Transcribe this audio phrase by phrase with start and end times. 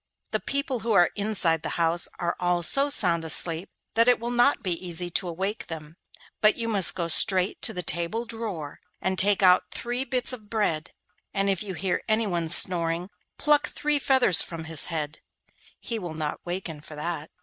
[0.31, 4.31] The people who are inside the house are all so sound asleep that it will
[4.31, 5.95] not be easy to awake them;
[6.41, 10.49] but you must go straight to the table drawer, and take out three bits of
[10.49, 10.89] bread,
[11.35, 15.19] and if you hear anyone snoring, pluck three feathers from his head;
[15.79, 17.29] he will not waken for that.